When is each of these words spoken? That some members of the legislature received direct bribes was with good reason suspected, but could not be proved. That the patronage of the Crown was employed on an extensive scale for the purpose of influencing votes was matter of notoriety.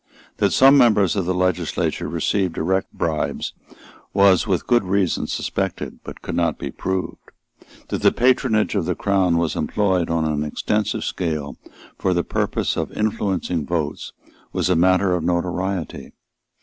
That 0.37 0.51
some 0.51 0.79
members 0.79 1.15
of 1.15 1.25
the 1.27 1.33
legislature 1.35 2.07
received 2.07 2.55
direct 2.55 2.91
bribes 2.91 3.53
was 4.15 4.47
with 4.47 4.65
good 4.65 4.83
reason 4.83 5.27
suspected, 5.27 5.99
but 6.03 6.23
could 6.23 6.33
not 6.33 6.57
be 6.57 6.71
proved. 6.71 7.29
That 7.89 8.01
the 8.01 8.11
patronage 8.11 8.73
of 8.73 8.85
the 8.85 8.95
Crown 8.95 9.37
was 9.37 9.55
employed 9.55 10.09
on 10.09 10.25
an 10.25 10.43
extensive 10.43 11.03
scale 11.03 11.55
for 11.99 12.15
the 12.15 12.23
purpose 12.23 12.77
of 12.77 12.91
influencing 12.91 13.67
votes 13.67 14.11
was 14.51 14.75
matter 14.75 15.13
of 15.13 15.23
notoriety. 15.23 16.13